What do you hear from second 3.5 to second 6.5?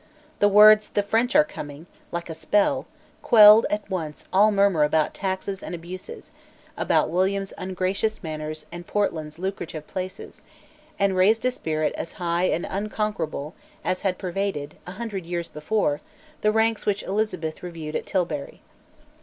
at once all murmur about taxes and abuses,